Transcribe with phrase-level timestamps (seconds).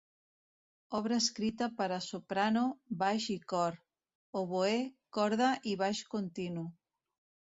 [0.99, 2.63] Obra escrita per a soprano,
[3.03, 3.77] baix i cor;
[4.41, 4.73] oboè,
[5.19, 6.65] corda i baix continu.